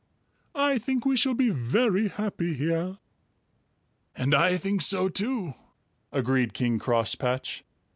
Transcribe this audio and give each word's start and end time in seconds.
"I 0.55 0.79
think 0.79 1.05
we 1.05 1.15
shall 1.15 1.35
be 1.35 1.51
very 1.51 2.07
happy 2.07 2.55
here." 2.55 2.97
"And 4.15 4.33
I 4.33 4.57
think 4.57 4.81
so 4.81 5.09
too," 5.09 5.53
agreed 6.11 6.55
King 6.55 6.79
Crosspatch. 6.79 7.61